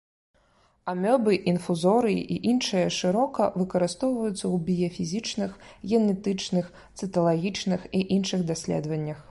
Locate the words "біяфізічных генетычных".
4.71-6.65